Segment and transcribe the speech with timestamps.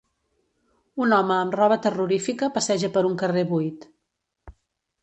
[1.05, 3.89] Un home amb roba terrorífica passeja per un carrer buit